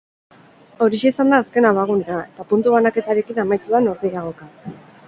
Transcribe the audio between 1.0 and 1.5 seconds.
izan da